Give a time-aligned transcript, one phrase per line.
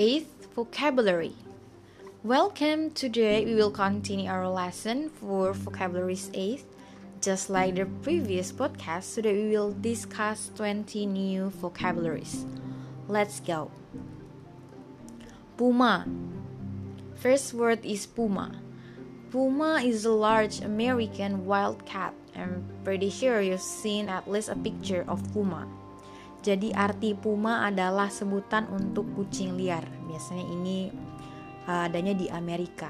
[0.00, 1.36] Eighth vocabulary.
[2.24, 2.90] Welcome.
[2.92, 6.64] Today we will continue our lesson for vocabularies eighth.
[7.20, 12.46] Just like the previous podcast, today we will discuss 20 new vocabularies.
[13.08, 13.70] Let's go.
[15.58, 16.08] Puma.
[17.16, 18.56] First word is puma.
[19.30, 22.14] Puma is a large American wildcat.
[22.34, 25.68] I'm pretty sure you've seen at least a picture of puma.
[26.40, 29.84] Jadi arti puma adalah sebutan untuk kucing liar.
[30.08, 30.88] Biasanya ini
[31.68, 32.88] uh, adanya di Amerika.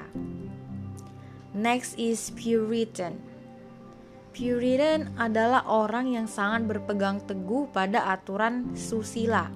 [1.51, 3.19] Next is Puritan.
[4.31, 9.51] Puritan adalah orang yang sangat berpegang teguh pada aturan susila.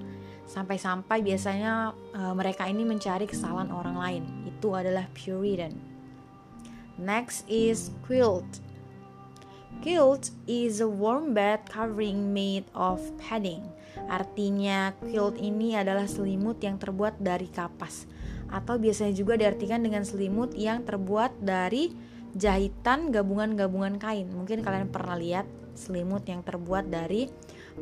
[0.51, 4.23] Sampai-sampai biasanya uh, mereka ini mencari kesalahan orang lain.
[4.51, 5.79] Itu adalah Puritan.
[6.99, 8.47] Next is quilt.
[9.81, 13.65] Quilt is a warm bed covering made of padding.
[14.07, 18.07] Artinya quilt ini adalah selimut yang terbuat dari kapas
[18.53, 21.91] atau biasanya juga diartikan dengan selimut yang terbuat dari
[22.37, 24.31] jahitan gabungan-gabungan kain.
[24.31, 27.31] Mungkin kalian pernah lihat selimut yang terbuat dari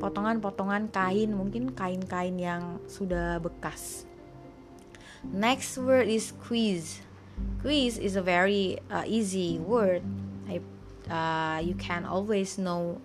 [0.00, 4.08] potongan-potongan kain, mungkin kain-kain yang sudah bekas.
[5.22, 7.04] Next word is quiz.
[7.60, 10.02] Quiz is a very uh, easy word.
[11.10, 13.00] Uh, you can always know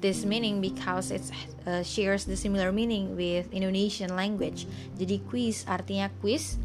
[0.00, 1.22] this meaning because it
[1.66, 4.66] uh, shares the similar meaning with Indonesian language.
[4.98, 6.58] Jadi quiz artinya quiz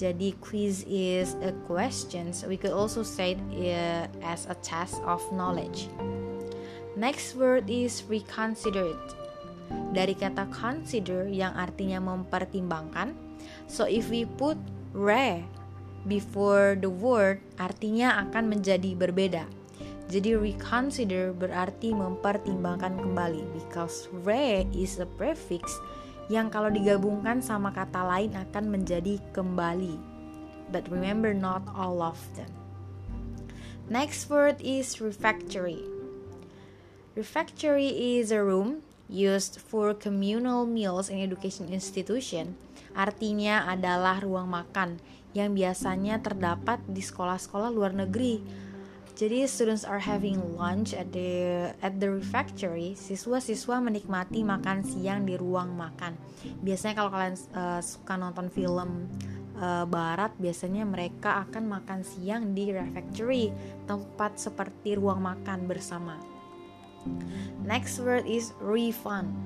[0.00, 2.32] jadi quiz is a question.
[2.32, 3.40] So we could also say it
[3.76, 5.92] uh, as a test of knowledge.
[6.96, 8.96] Next word is reconsidered.
[9.92, 13.12] Dari kata consider yang artinya mempertimbangkan.
[13.68, 14.56] So if we put
[14.96, 15.44] re
[16.08, 19.59] before the word artinya akan menjadi berbeda.
[20.10, 25.70] Jadi reconsider berarti mempertimbangkan kembali because re is a prefix
[26.26, 29.94] yang kalau digabungkan sama kata lain akan menjadi kembali.
[30.74, 32.50] But remember not all of them.
[33.86, 35.82] Next word is refectory.
[37.14, 42.58] Refectory is a room used for communal meals in education institution.
[42.98, 44.98] Artinya adalah ruang makan
[45.34, 48.69] yang biasanya terdapat di sekolah-sekolah luar negeri
[49.20, 52.96] jadi students are having lunch at the at the refectory.
[52.96, 56.16] Siswa-siswa menikmati makan siang di ruang makan.
[56.64, 59.12] Biasanya kalau kalian uh, suka nonton film
[59.60, 63.52] uh, barat, biasanya mereka akan makan siang di refectory,
[63.84, 66.16] tempat seperti ruang makan bersama.
[67.60, 69.36] Next word is refund.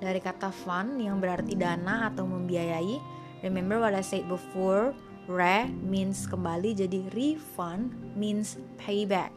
[0.00, 2.96] Dari kata fund yang berarti dana atau membiayai.
[3.44, 4.96] Remember what I said before?
[5.28, 9.28] Re means kembali jadi refund means payback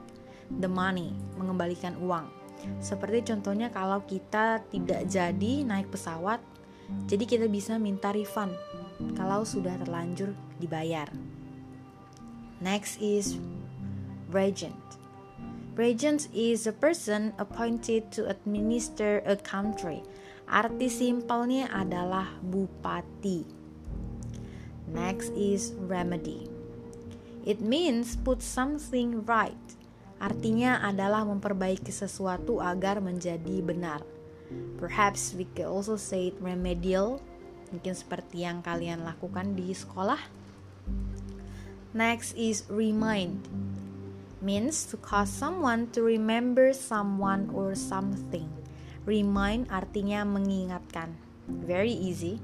[0.60, 2.32] the money, mengembalikan uang.
[2.80, 6.40] Seperti contohnya kalau kita tidak jadi naik pesawat,
[7.08, 8.56] jadi kita bisa minta refund
[9.20, 10.32] kalau sudah terlanjur
[10.64, 11.12] dibayar.
[12.64, 13.36] Next is
[14.30, 14.78] regent.
[15.74, 20.04] Regent is a person appointed to administer a country.
[20.52, 23.61] Arti simpelnya adalah bupati.
[24.92, 26.52] Next is remedy.
[27.48, 29.58] It means put something right.
[30.20, 34.04] Artinya adalah memperbaiki sesuatu agar menjadi benar.
[34.78, 37.24] Perhaps we can also say it remedial.
[37.72, 40.20] Mungkin seperti yang kalian lakukan di sekolah.
[41.96, 43.48] Next is remind.
[44.44, 48.52] Means to cause someone to remember someone or something.
[49.08, 51.16] Remind artinya mengingatkan.
[51.48, 52.44] Very easy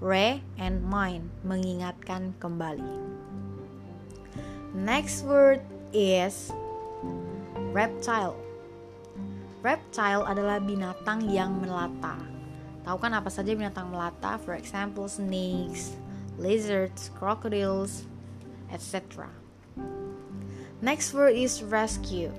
[0.00, 2.84] re and mind mengingatkan kembali.
[4.76, 5.64] Next word
[5.96, 6.52] is
[7.72, 8.36] reptile.
[9.64, 12.20] Reptile adalah binatang yang melata.
[12.84, 14.36] Tahu kan apa saja binatang melata?
[14.44, 15.96] For example, snakes,
[16.36, 18.04] lizards, crocodiles,
[18.68, 19.32] etc.
[20.84, 22.30] Next word is rescue.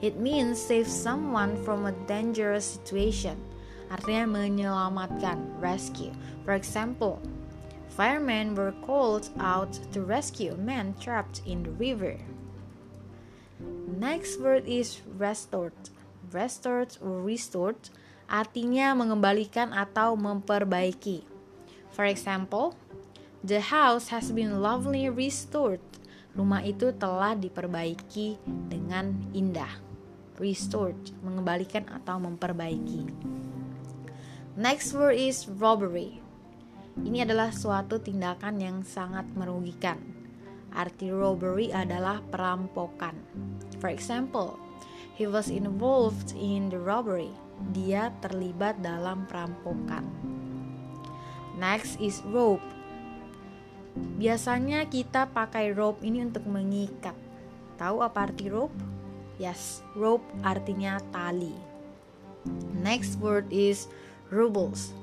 [0.00, 3.36] It means save someone from a dangerous situation
[3.90, 6.14] artinya menyelamatkan, rescue.
[6.46, 7.18] For example,
[7.90, 12.16] firemen were called out to rescue a man trapped in the river.
[13.90, 15.76] Next word is restored.
[16.30, 17.90] Restored or restored
[18.30, 21.26] artinya mengembalikan atau memperbaiki.
[21.90, 22.78] For example,
[23.42, 25.82] the house has been lovely restored.
[26.38, 28.38] Rumah itu telah diperbaiki
[28.70, 29.82] dengan indah.
[30.38, 30.96] Restored,
[31.26, 33.10] mengembalikan atau memperbaiki.
[34.58, 36.18] Next word is robbery.
[36.98, 40.02] Ini adalah suatu tindakan yang sangat merugikan.
[40.74, 43.14] Arti robbery adalah perampokan.
[43.78, 44.58] For example,
[45.14, 47.30] he was involved in the robbery.
[47.70, 50.02] Dia terlibat dalam perampokan.
[51.54, 52.64] Next is rope.
[54.18, 57.14] Biasanya kita pakai rope ini untuk mengikat.
[57.78, 58.74] Tahu apa arti rope?
[59.38, 61.54] Yes, rope artinya tali.
[62.74, 63.86] Next word is
[64.30, 64.94] rubles.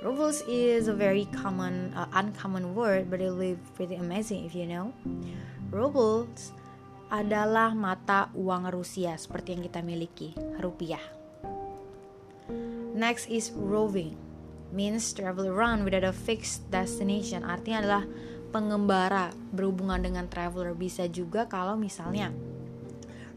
[0.00, 4.64] Rubles is a very common, uh, uncommon word, but it really pretty amazing if you
[4.64, 4.96] know.
[5.68, 6.56] Rubles
[7.12, 11.04] adalah mata uang Rusia seperti yang kita miliki, rupiah.
[12.96, 14.16] Next is roving,
[14.72, 17.44] means travel around without a fixed destination.
[17.44, 18.04] Artinya adalah
[18.50, 20.72] pengembara berhubungan dengan traveler.
[20.72, 22.32] Bisa juga kalau misalnya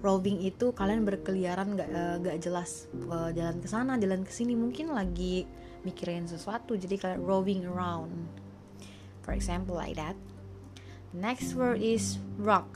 [0.04, 4.54] roving itu kalian berkeliaran gak, uh, gak jelas uh, jalan ke sana, jalan ke sini,
[4.54, 5.48] mungkin lagi
[5.88, 8.12] mikirin sesuatu, jadi kalian roving around.
[9.24, 10.20] For example, like that.
[11.16, 12.76] Next word is rock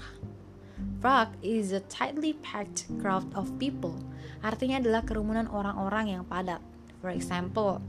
[1.02, 3.98] Rock is a tightly packed crowd of people.
[4.46, 6.62] Artinya adalah kerumunan orang-orang yang padat.
[7.02, 7.82] For example,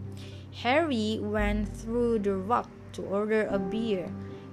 [0.64, 4.08] Harry went through the rock to order a beer.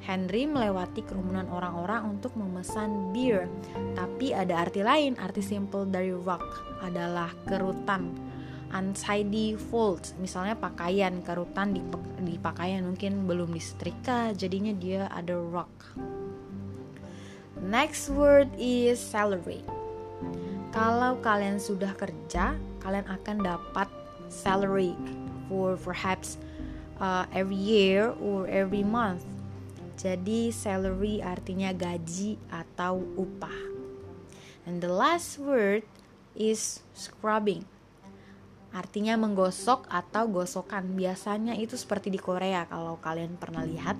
[0.05, 3.49] Henry melewati kerumunan orang-orang untuk memesan bir.
[3.97, 6.45] Tapi ada arti lain, arti simple dari rock
[6.85, 8.13] adalah kerutan.
[8.69, 11.81] Untidy folds, misalnya pakaian, kerutan di,
[12.21, 15.73] di pakaian mungkin belum disetrika, jadinya dia ada rock.
[17.65, 19.65] Next word is salary.
[20.69, 22.53] Kalau kalian sudah kerja,
[22.83, 23.89] kalian akan dapat
[24.29, 24.93] salary
[25.47, 26.37] for perhaps
[26.99, 29.23] uh, every year or every month.
[29.95, 33.59] Jadi salary artinya gaji atau upah.
[34.68, 35.88] And the last word
[36.36, 37.63] is scrubbing
[38.75, 41.00] artinya menggosok atau gosokan.
[41.00, 43.95] Biasanya itu seperti di Korea kalau kalian pernah lihat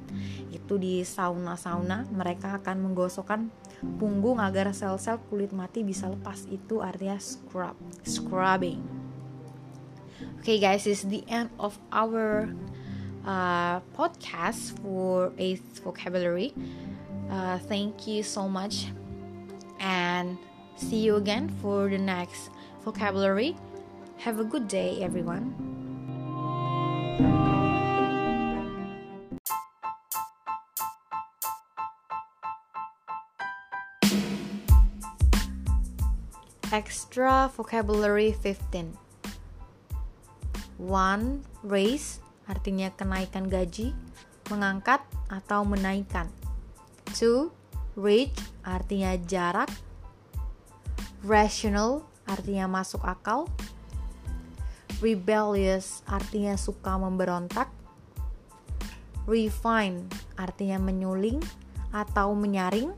[0.52, 3.48] itu di sauna-sauna mereka akan menggosokkan
[3.96, 6.44] punggung agar sel-sel kulit mati bisa lepas.
[6.52, 8.84] Itu artinya scrub, scrubbing.
[10.44, 12.52] Okay guys, this is the end of our
[13.26, 16.54] uh, podcast for eighth vocabulary.
[17.30, 18.88] Uh, thank you so much
[19.80, 20.38] and
[20.78, 22.50] see you again for the next
[22.84, 23.56] vocabulary.
[24.18, 25.54] Have a good day, everyone.
[36.72, 38.98] Extra vocabulary 15
[40.78, 41.46] 1.
[41.64, 43.94] Raise artinya kenaikan gaji,
[44.50, 46.30] mengangkat atau menaikkan.
[47.14, 47.50] 2.
[47.96, 49.72] Reach artinya jarak.
[51.24, 53.48] Rational artinya masuk akal.
[55.00, 57.72] Rebellious artinya suka memberontak.
[59.26, 60.06] Refine
[60.38, 61.42] artinya menyuling
[61.90, 62.94] atau menyaring.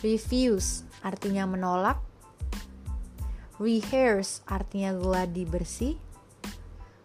[0.00, 2.00] Refuse artinya menolak.
[3.60, 5.94] Rehearse artinya geladi bersih.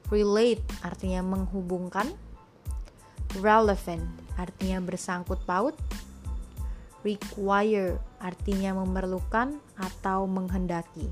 [0.10, 2.10] Relate artinya menghubungkan.
[3.38, 4.10] Relevant
[4.42, 5.78] artinya bersangkut paut.
[7.06, 11.06] Require artinya memerlukan atau menghendaki.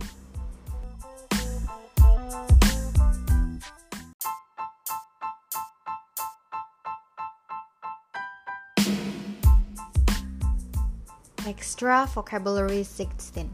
[11.46, 13.48] Extra vocabulary 16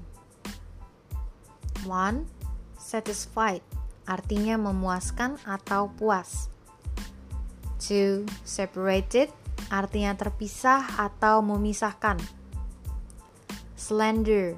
[1.83, 2.25] 1.
[2.79, 6.51] Satisfied artinya memuaskan atau puas
[7.79, 8.23] 2.
[8.43, 9.31] Separated
[9.71, 12.19] artinya terpisah atau memisahkan
[13.75, 14.55] Slender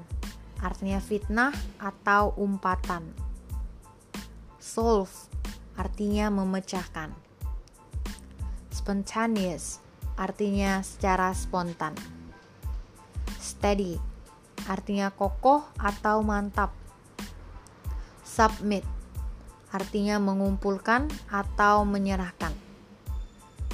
[0.62, 3.06] artinya fitnah atau umpatan
[4.62, 5.12] Solve
[5.78, 7.14] artinya memecahkan
[8.70, 9.82] Spontaneous
[10.16, 11.92] artinya secara spontan
[13.36, 13.98] steady
[14.66, 16.74] artinya kokoh atau mantap.
[18.26, 18.95] Submit
[19.76, 22.56] artinya mengumpulkan atau menyerahkan.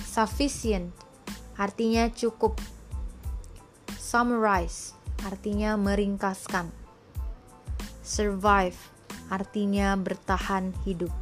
[0.03, 0.91] Sufficient
[1.55, 2.59] artinya cukup.
[3.95, 6.75] Summarize artinya meringkaskan.
[8.03, 8.77] Survive
[9.31, 11.22] artinya bertahan hidup.